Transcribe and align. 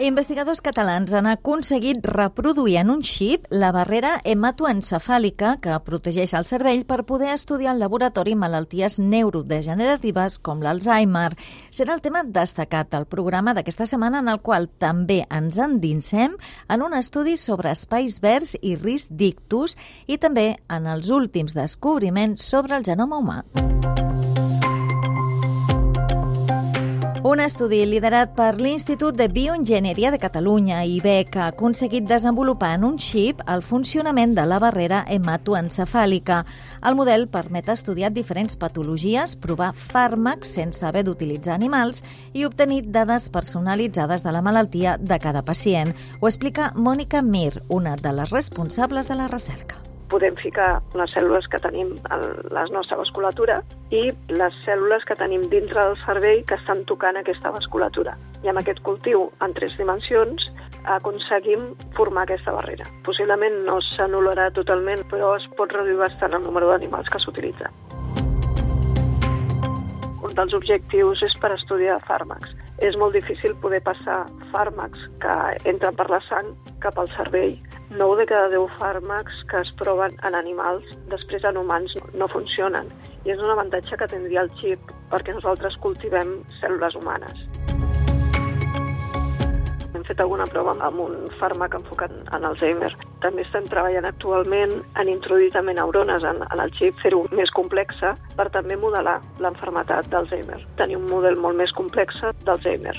Investigadors 0.00 0.62
catalans 0.64 1.12
han 1.12 1.26
aconseguit 1.28 2.06
reproduir 2.08 2.78
en 2.80 2.88
un 2.88 3.02
xip 3.04 3.44
la 3.52 3.68
barrera 3.68 4.14
hematoencefàlica 4.24 5.58
que 5.60 5.74
protegeix 5.84 6.32
el 6.38 6.46
cervell 6.48 6.86
per 6.88 7.02
poder 7.04 7.34
estudiar 7.34 7.74
en 7.74 7.82
laboratori 7.82 8.32
malalties 8.32 8.96
neurodegeneratives 8.96 10.38
com 10.40 10.64
l'Alzheimer. 10.64 11.34
Serà 11.68 11.92
el 11.92 12.00
tema 12.00 12.24
destacat 12.24 12.88
del 12.96 13.04
programa 13.04 13.52
d'aquesta 13.52 13.84
setmana 13.84 14.24
en 14.24 14.32
el 14.32 14.40
qual 14.40 14.70
també 14.80 15.26
ens 15.28 15.60
endinsem 15.60 16.38
en 16.72 16.86
un 16.86 16.96
estudi 16.96 17.36
sobre 17.36 17.76
espais 17.76 18.22
verds 18.24 18.56
i 18.62 18.78
risc 18.80 19.12
d'ictus 19.12 19.76
i 20.08 20.16
també 20.16 20.54
en 20.72 20.88
els 20.88 21.12
últims 21.12 21.52
descobriments 21.52 22.48
sobre 22.48 22.80
el 22.80 22.88
genoma 22.88 23.20
humà. 23.20 23.42
Un 27.30 27.38
estudi 27.38 27.84
liderat 27.86 28.32
per 28.34 28.56
l'Institut 28.58 29.14
de 29.14 29.28
Bioenginyeria 29.30 30.10
de 30.10 30.18
Catalunya, 30.18 30.80
IBEC, 30.82 31.36
ha 31.38 31.44
aconseguit 31.52 32.08
desenvolupar 32.10 32.72
en 32.74 32.86
un 32.88 32.96
xip 32.98 33.44
el 33.54 33.62
funcionament 33.62 34.32
de 34.34 34.42
la 34.50 34.58
barrera 34.58 35.04
hematoencefàlica. 35.06 36.40
El 36.90 36.96
model 36.98 37.28
permet 37.30 37.70
estudiar 37.70 38.10
diferents 38.16 38.58
patologies, 38.58 39.36
provar 39.38 39.70
fàrmacs 39.78 40.56
sense 40.58 40.82
haver 40.88 41.04
d'utilitzar 41.06 41.54
animals 41.54 42.02
i 42.32 42.48
obtenir 42.48 42.88
dades 42.90 43.28
personalitzades 43.30 44.26
de 44.26 44.32
la 44.34 44.42
malaltia 44.42 44.96
de 44.98 45.20
cada 45.22 45.44
pacient. 45.46 45.94
Ho 46.18 46.26
explica 46.26 46.72
Mònica 46.74 47.22
Mir, 47.22 47.62
una 47.68 47.94
de 47.94 48.16
les 48.18 48.34
responsables 48.34 49.06
de 49.06 49.20
la 49.22 49.30
recerca 49.30 49.78
podem 50.10 50.36
ficar 50.36 50.80
les 50.98 51.12
cèl·lules 51.14 51.46
que 51.50 51.60
tenim 51.62 51.92
a 52.10 52.18
la 52.54 52.64
nostra 52.74 52.98
vasculatura 53.00 53.60
i 53.94 54.08
les 54.34 54.56
cèl·lules 54.66 55.06
que 55.06 55.16
tenim 55.18 55.46
dintre 55.52 55.84
del 55.86 55.96
cervell 56.04 56.42
que 56.48 56.58
estan 56.58 56.84
tocant 56.90 57.20
aquesta 57.20 57.52
vasculatura. 57.54 58.16
I 58.44 58.50
amb 58.50 58.60
aquest 58.62 58.82
cultiu 58.86 59.28
en 59.44 59.54
tres 59.56 59.76
dimensions 59.78 60.48
aconseguim 60.96 61.70
formar 61.96 62.24
aquesta 62.26 62.54
barrera. 62.56 62.86
Possiblement 63.06 63.62
no 63.66 63.78
s'anul·larà 63.92 64.50
totalment, 64.56 65.04
però 65.12 65.34
es 65.36 65.46
pot 65.58 65.72
reduir 65.76 65.98
bastant 66.00 66.34
el 66.36 66.46
número 66.46 66.70
d'animals 66.72 67.10
que 67.12 67.20
s'utilitzen. 67.22 67.70
Un 70.20 70.34
dels 70.36 70.56
objectius 70.56 71.22
és 71.26 71.36
per 71.40 71.54
estudiar 71.56 72.00
fàrmacs. 72.08 72.59
És 72.80 72.96
molt 72.96 73.12
difícil 73.12 73.52
poder 73.60 73.82
passar 73.84 74.22
fàrmacs 74.54 75.02
que 75.20 75.34
entren 75.68 75.96
per 75.98 76.06
la 76.08 76.20
sang 76.28 76.48
cap 76.80 76.96
al 76.98 77.10
cervell 77.12 77.58
9 77.90 78.16
de 78.22 78.26
cada 78.30 78.48
10 78.54 78.78
fàrmacs 78.78 79.42
que 79.50 79.60
es 79.60 79.72
proven 79.76 80.16
en 80.24 80.36
animals 80.38 80.86
després 81.12 81.44
en 81.44 81.58
humans 81.60 81.92
no 82.14 82.28
funcionen. 82.32 82.88
I 83.26 83.34
és 83.34 83.42
un 83.42 83.50
avantatge 83.52 83.98
que 84.00 84.08
tindria 84.08 84.46
el 84.46 84.52
xip 84.62 84.94
perquè 85.12 85.34
nosaltres 85.36 85.76
cultivem 85.84 86.36
cèl·lules 86.62 86.96
humanes. 87.02 87.46
Hem 89.92 90.06
fet 90.06 90.22
alguna 90.22 90.46
prova 90.48 90.78
amb 90.78 91.04
un 91.08 91.16
fàrmac 91.42 91.74
enfocat 91.82 92.14
en 92.32 92.46
Alzheimer. 92.48 92.94
També 93.20 93.44
estem 93.44 93.66
treballant 93.68 94.08
actualment 94.08 94.72
en 95.00 95.12
introduir 95.12 95.50
també 95.52 95.74
neurones 95.76 96.24
en, 96.24 96.40
en 96.46 96.64
el 96.64 96.72
xip, 96.78 96.96
fer-ho 97.02 97.26
més 97.36 97.52
complexa 97.56 98.14
per 98.36 98.48
també 98.54 98.78
modelar 98.80 99.18
l'enfermetat 99.44 100.08
d'Alzheimer. 100.12 100.62
Tenir 100.80 100.96
un 100.96 101.08
model 101.12 101.36
molt 101.36 101.60
més 101.60 101.72
complex 101.76 102.22
d'Alzheimer 102.44 102.96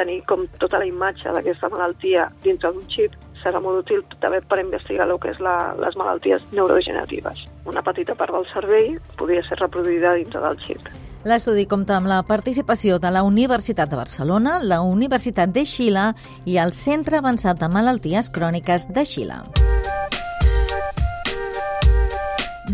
tenir 0.00 0.20
com 0.24 0.46
tota 0.62 0.78
la 0.80 0.86
imatge 0.88 1.32
d'aquesta 1.34 1.68
malaltia 1.68 2.28
dintre 2.44 2.70
d'un 2.72 2.86
xip 2.92 3.16
serà 3.42 3.60
molt 3.60 3.82
útil 3.84 4.02
també 4.22 4.40
per 4.48 4.60
investigar 4.62 5.08
el 5.08 5.18
que 5.20 5.32
és 5.34 5.40
la, 5.44 5.74
les 5.80 5.96
malalties 5.96 6.44
neurodegeneratives. 6.52 7.44
Una 7.68 7.84
petita 7.84 8.16
part 8.16 8.34
del 8.36 8.48
cervell 8.52 8.98
podria 9.20 9.44
ser 9.48 9.60
reproduïda 9.60 10.16
dintre 10.20 10.42
del 10.44 10.60
xip. 10.66 10.92
L'estudi 11.28 11.66
compta 11.68 11.98
amb 11.98 12.08
la 12.08 12.22
participació 12.24 12.96
de 12.98 13.10
la 13.12 13.20
Universitat 13.28 13.90
de 13.92 13.98
Barcelona, 13.98 14.56
la 14.64 14.80
Universitat 14.80 15.52
de 15.52 15.66
Xile 15.68 16.06
i 16.48 16.56
el 16.62 16.72
Centre 16.72 17.20
Avançat 17.20 17.60
de 17.60 17.68
Malalties 17.68 18.32
Cròniques 18.32 18.88
de 18.88 19.04
Xile. 19.04 19.42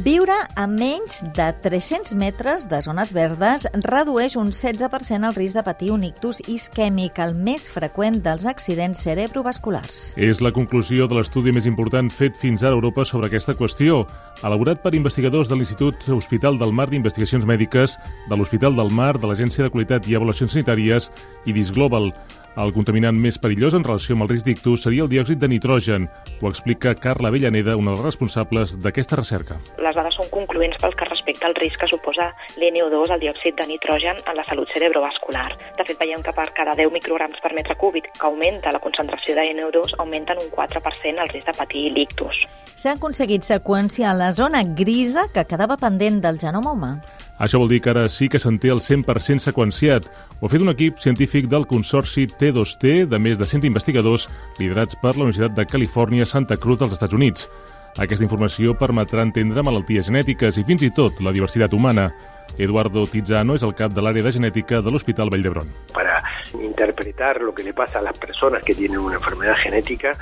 Viure 0.06 0.34
a 0.54 0.68
menys 0.70 1.16
de 1.34 1.46
300 1.64 2.12
metres 2.14 2.68
de 2.70 2.78
zones 2.84 3.10
verdes 3.10 3.64
redueix 3.82 4.36
un 4.38 4.52
16% 4.54 5.26
el 5.26 5.34
risc 5.34 5.58
de 5.58 5.64
patir 5.66 5.88
un 5.90 6.04
ictus 6.06 6.38
isquèmic, 6.46 7.18
el 7.18 7.34
més 7.34 7.64
freqüent 7.66 8.20
dels 8.22 8.44
accidents 8.46 9.02
cerebrovasculars. 9.02 10.12
És 10.14 10.38
la 10.38 10.52
conclusió 10.54 11.08
de 11.10 11.18
l'estudi 11.18 11.50
més 11.50 11.66
important 11.66 12.06
fet 12.14 12.38
fins 12.38 12.62
ara 12.62 12.76
a 12.76 12.78
Europa 12.78 13.02
sobre 13.02 13.26
aquesta 13.26 13.56
qüestió, 13.58 14.04
elaborat 14.46 14.78
per 14.84 14.94
investigadors 14.94 15.50
de 15.50 15.58
l'Institut 15.58 16.06
Hospital 16.14 16.62
del 16.62 16.70
Mar 16.70 16.86
d'Investigacions 16.92 17.42
Mèdiques, 17.42 17.98
de 18.30 18.38
l'Hospital 18.38 18.78
del 18.78 18.94
Mar, 18.94 19.16
de 19.18 19.26
l'Agència 19.26 19.66
de 19.66 19.74
Qualitat 19.74 20.06
i 20.06 20.14
Avaluacions 20.14 20.54
Sanitàries 20.54 21.10
i 21.50 21.56
d'Isglobal. 21.56 22.12
El 22.56 22.70
contaminant 22.72 23.18
més 23.20 23.36
perillós 23.36 23.74
en 23.76 23.82
relació 23.84 24.14
amb 24.16 24.24
el 24.24 24.30
risc 24.30 24.46
d'ictus 24.46 24.86
seria 24.86 25.04
el 25.04 25.10
diòxid 25.12 25.36
de 25.42 25.48
nitrogen. 25.52 26.06
Ho 26.40 26.48
explica 26.48 26.94
Carla 26.96 27.28
Avellaneda, 27.28 27.74
una 27.76 27.90
de 27.92 27.98
les 27.98 28.06
responsables 28.06 28.72
d'aquesta 28.80 29.18
recerca. 29.20 29.58
Les 29.84 29.98
dades 29.98 30.16
són 30.16 30.30
concloents 30.32 30.78
pel 30.80 30.96
que 30.96 31.08
respecta 31.10 31.50
al 31.50 31.56
risc 31.58 31.76
que 31.82 31.88
suposa 31.90 32.30
l'NO2, 32.56 33.12
el 33.12 33.20
diòxid 33.26 33.58
de 33.60 33.66
nitrogen, 33.68 34.22
en 34.24 34.40
la 34.40 34.46
salut 34.48 34.72
cerebrovascular. 34.72 35.50
De 35.76 35.84
fet, 35.84 36.00
veiem 36.00 36.24
que 36.24 36.32
per 36.32 36.48
cada 36.56 36.72
10 36.80 36.94
micrograms 36.96 37.44
per 37.44 37.52
metre 37.58 37.76
cúbic 37.76 38.08
que 38.16 38.26
augmenta 38.30 38.72
la 38.72 38.80
concentració 38.80 39.36
de 39.36 39.44
NO2, 39.52 39.92
augmenta 39.98 40.32
en 40.32 40.40
un 40.46 40.48
4% 40.56 41.26
el 41.26 41.34
risc 41.34 41.52
de 41.52 41.56
patir 41.60 41.84
l'ictus. 41.92 42.46
S'ha 42.72 42.96
aconseguit 42.96 43.44
seqüenciar 43.44 44.16
la 44.16 44.32
zona 44.32 44.64
grisa 44.64 45.28
que 45.28 45.44
quedava 45.44 45.76
pendent 45.76 46.24
del 46.24 46.40
genoma 46.40 46.72
humà. 46.72 46.94
Això 47.38 47.60
vol 47.60 47.68
dir 47.68 47.82
que 47.84 47.90
ara 47.92 48.06
sí 48.08 48.30
que 48.32 48.40
se'n 48.40 48.56
té 48.58 48.70
el 48.72 48.80
100% 48.80 49.44
seqüenciat. 49.44 50.08
Ho 50.40 50.46
ha 50.46 50.52
fet 50.52 50.62
un 50.64 50.72
equip 50.72 51.00
científic 51.04 51.50
del 51.52 51.66
Consorci 51.68 52.26
T2T 52.26 53.06
de 53.10 53.18
més 53.20 53.38
de 53.38 53.48
100 53.48 53.68
investigadors 53.68 54.28
liderats 54.58 54.96
per 55.02 55.16
la 55.16 55.26
Universitat 55.26 55.56
de 55.56 55.66
Califòrnia 55.68 56.26
Santa 56.26 56.56
Cruz 56.56 56.80
dels 56.80 56.96
Estats 56.96 57.16
Units. 57.16 57.48
Aquesta 57.96 58.24
informació 58.24 58.74
permetrà 58.76 59.22
entendre 59.24 59.64
malalties 59.64 60.08
genètiques 60.08 60.56
i 60.60 60.64
fins 60.68 60.82
i 60.84 60.90
tot 60.96 61.20
la 61.24 61.32
diversitat 61.32 61.72
humana. 61.72 62.10
Eduardo 62.56 63.06
Tizano 63.08 63.56
és 63.56 63.64
el 63.64 63.72
cap 63.76 63.92
de 63.92 64.04
l'àrea 64.04 64.24
de 64.24 64.32
genètica 64.32 64.80
de 64.84 64.92
l'Hospital 64.92 65.32
Vall 65.32 65.44
d'Hebron. 65.44 65.70
Para 65.92 66.22
interpretar 66.60 67.40
lo 67.40 67.54
que 67.54 67.64
le 67.64 67.72
pasa 67.72 67.98
a 67.98 68.02
las 68.02 68.16
personas 68.18 68.62
que 68.64 68.74
tienen 68.74 68.98
una 68.98 69.16
enfermedad 69.16 69.56
genética, 69.56 70.12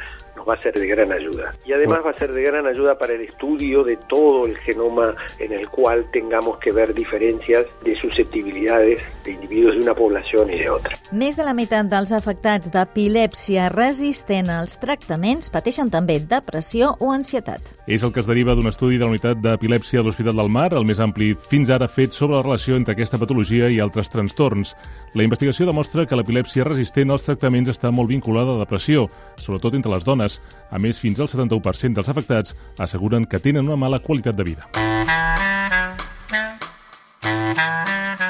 va 0.48 0.54
a 0.54 0.62
ser 0.62 0.72
de 0.74 0.86
gran 0.86 1.12
ayuda. 1.12 1.52
Y 1.64 1.72
además 1.72 2.00
va 2.04 2.10
a 2.10 2.18
ser 2.18 2.32
de 2.32 2.42
gran 2.42 2.66
ayuda 2.66 2.98
para 2.98 3.14
el 3.14 3.22
estudio 3.22 3.82
de 3.84 3.96
todo 4.08 4.46
el 4.46 4.56
genoma 4.58 5.14
en 5.38 5.52
el 5.52 5.68
cual 5.68 6.06
tengamos 6.12 6.58
que 6.58 6.72
ver 6.72 6.94
diferencias 6.94 7.66
de 7.82 7.96
susceptibilidades 7.96 9.00
de 9.24 9.32
individuos 9.32 9.74
de 9.74 9.82
una 9.82 9.94
población 9.94 10.50
y 10.50 10.58
de 10.58 10.70
otra. 10.70 10.96
Més 11.12 11.36
de 11.36 11.44
la 11.46 11.54
meitat 11.54 11.88
dels 11.90 12.12
afectats 12.12 12.70
d'epilèpsia 12.74 13.68
resistent 13.72 14.50
als 14.52 14.78
tractaments 14.82 15.50
pateixen 15.54 15.90
també 15.92 16.18
depressió 16.20 16.94
o 17.00 17.12
ansietat. 17.14 17.60
És 17.86 18.02
el 18.02 18.12
que 18.12 18.20
es 18.20 18.28
deriva 18.28 18.54
d'un 18.54 18.68
estudi 18.70 18.98
de 18.98 19.04
la 19.04 19.12
unitat 19.12 19.40
d'epilèpsia 19.44 20.00
de 20.00 20.08
l'Hospital 20.08 20.36
del 20.40 20.50
Mar, 20.52 20.72
el 20.74 20.86
més 20.88 21.00
ampli 21.00 21.32
fins 21.34 21.70
ara 21.70 21.88
fet 21.88 22.12
sobre 22.16 22.36
la 22.36 22.42
relació 22.42 22.76
entre 22.76 22.94
aquesta 22.96 23.20
patologia 23.20 23.68
i 23.70 23.80
altres 23.80 24.10
trastorns. 24.12 24.74
La 25.14 25.22
investigació 25.22 25.66
demostra 25.68 26.06
que 26.06 26.16
l'epilèpsia 26.16 26.64
resistent 26.66 27.12
als 27.12 27.26
tractaments 27.26 27.70
està 27.70 27.92
molt 27.94 28.10
vinculada 28.10 28.54
a 28.54 28.62
depressió, 28.62 29.06
sobretot 29.36 29.74
entre 29.74 29.92
les 29.92 30.04
dones, 30.04 30.33
a 30.70 30.78
més, 30.78 30.98
fins 30.98 31.20
al 31.20 31.28
71% 31.30 31.94
dels 31.94 32.10
afectats 32.10 32.56
asseguren 32.78 33.24
que 33.24 33.38
tenen 33.38 33.68
una 33.68 33.78
mala 33.78 34.00
qualitat 34.02 34.34
de 34.34 34.44
vida. 34.44 34.68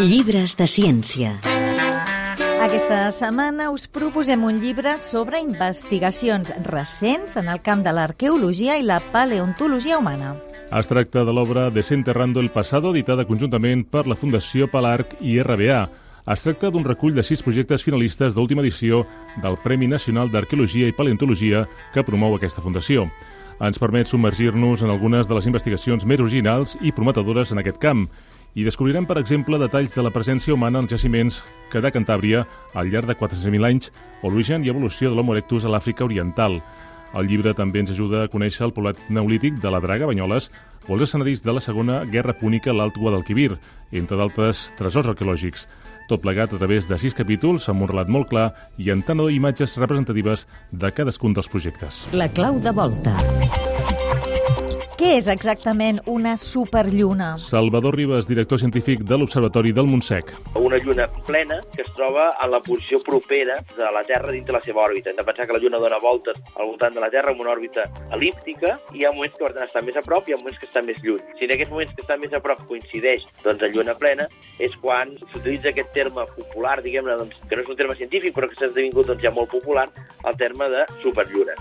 Llibres 0.00 0.56
de 0.58 0.66
ciència. 0.66 1.32
Aquesta 2.64 3.10
setmana 3.12 3.68
us 3.70 3.84
proposem 3.92 4.42
un 4.44 4.56
llibre 4.62 4.96
sobre 4.98 5.38
investigacions 5.44 6.50
recents 6.64 7.36
en 7.36 7.50
el 7.52 7.60
camp 7.62 7.84
de 7.84 7.92
l'arqueologia 7.92 8.78
i 8.80 8.86
la 8.88 8.98
paleontologia 9.12 9.98
humana. 10.00 10.34
Es 10.72 10.88
tracta 10.88 11.22
de 11.28 11.32
l'obra 11.36 11.68
Desenterrando 11.70 12.40
el 12.40 12.50
Pasado, 12.50 12.94
editada 12.94 13.26
conjuntament 13.28 13.84
per 13.84 14.06
la 14.08 14.16
Fundació 14.16 14.66
Palarc 14.72 15.12
i 15.20 15.36
RBA, 15.42 15.82
es 16.32 16.40
tracta 16.40 16.70
d'un 16.72 16.86
recull 16.86 17.12
de 17.12 17.22
sis 17.22 17.42
projectes 17.44 17.82
finalistes 17.84 18.32
d'última 18.32 18.62
edició 18.64 19.02
del 19.42 19.58
Premi 19.60 19.84
Nacional 19.90 20.30
d'Arqueologia 20.32 20.88
i 20.88 20.94
Paleontologia 20.96 21.66
que 21.92 22.04
promou 22.06 22.32
aquesta 22.32 22.64
fundació. 22.64 23.10
Ens 23.60 23.76
permet 23.78 24.08
submergir-nos 24.08 24.82
en 24.82 24.92
algunes 24.94 25.28
de 25.28 25.36
les 25.36 25.50
investigacions 25.50 26.06
més 26.08 26.22
originals 26.24 26.78
i 26.80 26.94
prometedores 26.96 27.52
en 27.52 27.60
aquest 27.60 27.76
camp 27.82 28.06
i 28.54 28.64
descobrirem, 28.64 29.04
per 29.04 29.18
exemple, 29.20 29.60
detalls 29.60 29.92
de 29.92 30.06
la 30.06 30.14
presència 30.14 30.54
humana 30.54 30.80
en 30.80 30.88
jaciments 30.88 31.42
que 31.70 31.84
de 31.84 31.92
Cantàbria 31.92 32.46
al 32.72 32.88
llarg 32.88 33.10
de 33.10 33.18
400.000 33.20 33.68
anys 33.68 33.92
o 34.22 34.30
l'origen 34.30 34.64
i 34.64 34.72
evolució 34.72 35.10
de 35.10 35.20
l'Homo 35.20 35.36
erectus 35.36 35.68
a 35.68 35.76
l'Àfrica 35.76 36.08
Oriental. 36.08 36.62
El 37.14 37.28
llibre 37.28 37.52
també 37.54 37.84
ens 37.84 37.92
ajuda 37.92 38.24
a 38.24 38.32
conèixer 38.32 38.64
el 38.64 38.72
poblat 38.72 38.96
neolític 39.10 39.60
de 39.60 39.70
la 39.70 39.84
Draga 39.84 40.08
Banyoles 40.08 40.48
o 40.88 40.96
els 40.96 41.04
escenaris 41.04 41.44
de 41.44 41.52
la 41.52 41.60
Segona 41.60 42.02
Guerra 42.08 42.32
Púnica 42.32 42.72
a 42.72 42.78
l'Alt 42.80 42.96
Guadalquivir, 42.96 43.58
entre 43.92 44.16
d'altres 44.16 44.70
tresors 44.78 45.12
arqueològics 45.12 45.68
tot 46.08 46.24
plegat 46.24 46.52
a 46.52 46.60
través 46.60 46.88
de 46.90 46.98
sis 47.00 47.16
capítols 47.16 47.68
amb 47.72 47.86
un 47.86 47.92
relat 47.92 48.10
molt 48.10 48.30
clar 48.32 48.50
i 48.78 48.90
en 48.94 49.02
tant 49.02 49.22
imatges 49.30 49.78
representatives 49.80 50.46
de 50.72 50.90
cadascun 50.90 51.36
dels 51.36 51.48
projectes. 51.48 52.04
La 52.12 52.28
clau 52.28 52.60
de 52.60 52.74
volta. 52.74 53.73
Què 55.04 55.18
és 55.18 55.26
exactament 55.28 55.98
una 56.08 56.30
superlluna? 56.40 57.34
Salvador 57.36 57.92
Ribas, 57.98 58.24
director 58.24 58.56
científic 58.56 59.02
de 59.04 59.18
l'Observatori 59.20 59.74
del 59.76 59.84
Montsec. 59.84 60.32
Una 60.56 60.78
lluna 60.80 61.04
plena 61.26 61.58
que 61.74 61.84
es 61.84 61.90
troba 61.92 62.30
a 62.40 62.48
la 62.48 62.62
posició 62.64 63.02
propera 63.04 63.58
de 63.76 63.90
la 63.92 64.00
Terra 64.08 64.32
dins 64.32 64.48
de 64.48 64.56
la 64.56 64.62
seva 64.64 64.80
òrbita. 64.86 65.12
Hem 65.12 65.20
de 65.20 65.26
pensar 65.28 65.44
que 65.44 65.58
la 65.58 65.60
lluna 65.60 65.82
dona 65.82 66.00
voltes 66.00 66.40
al 66.54 66.70
voltant 66.70 66.96
de 66.96 67.04
la 67.04 67.12
Terra 67.12 67.34
amb 67.34 67.44
una 67.44 67.52
òrbita 67.52 67.84
elíptica 68.16 68.78
i 68.94 69.02
hi 69.02 69.04
ha 69.04 69.12
moments 69.12 69.36
que 69.36 69.44
per 69.44 69.52
tant 69.58 69.68
està 69.68 69.84
més 69.84 70.00
a 70.00 70.06
prop 70.08 70.24
i 70.24 70.32
hi 70.32 70.38
ha 70.38 70.40
moments 70.40 70.56
que 70.62 70.72
està 70.72 70.86
més 70.88 71.04
lluny. 71.04 71.20
Si 71.36 71.44
en 71.44 71.52
aquests 71.52 71.76
moments 71.76 71.92
que 71.92 72.08
està 72.08 72.20
més 72.24 72.32
a 72.32 72.40
prop 72.48 72.64
coincideix 72.72 73.28
doncs, 73.44 73.60
en 73.60 73.76
lluna 73.76 74.00
plena, 74.00 74.30
és 74.56 74.72
quan 74.80 75.12
s'utilitza 75.20 75.74
aquest 75.74 75.92
terme 75.92 76.24
popular, 76.32 76.78
diguem-ne, 76.80 77.20
doncs, 77.26 77.44
que 77.44 77.60
no 77.60 77.68
és 77.68 77.72
un 77.76 77.82
terme 77.84 78.00
científic, 78.00 78.32
però 78.32 78.48
que 78.48 78.56
s'ha 78.56 78.72
esdevingut 78.72 79.12
doncs, 79.12 79.28
ja 79.28 79.36
molt 79.36 79.52
popular, 79.52 79.90
el 80.24 80.40
terme 80.40 80.72
de 80.72 80.88
superlluna. 81.04 81.60